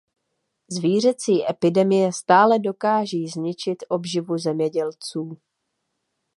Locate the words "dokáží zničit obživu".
2.59-4.37